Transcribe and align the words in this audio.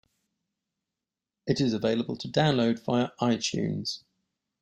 It 1.45 1.61
is 1.61 1.73
available 1.73 2.15
to 2.17 2.27
download 2.27 2.83
via 2.83 3.09
iTunes. 3.21 4.01